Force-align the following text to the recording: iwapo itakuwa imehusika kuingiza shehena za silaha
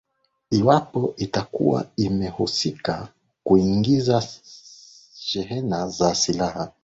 iwapo 0.57 1.01
itakuwa 1.17 1.79
imehusika 1.97 3.07
kuingiza 3.45 4.21
shehena 5.25 5.89
za 5.89 6.15
silaha 6.15 6.71